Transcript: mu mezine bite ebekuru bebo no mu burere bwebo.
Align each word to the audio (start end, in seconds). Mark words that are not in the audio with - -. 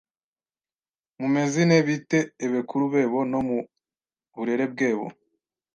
mu 1.19 1.27
mezine 1.35 1.75
bite 1.87 2.19
ebekuru 2.45 2.85
bebo 2.93 3.19
no 3.31 3.39
mu 3.47 3.57
burere 4.35 4.65
bwebo. 4.73 5.07